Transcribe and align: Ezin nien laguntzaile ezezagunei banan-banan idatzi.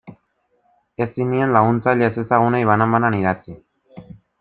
Ezin 1.05 1.29
nien 1.35 1.53
laguntzaile 1.57 2.11
ezezagunei 2.13 2.67
banan-banan 2.73 3.23
idatzi. 3.23 3.61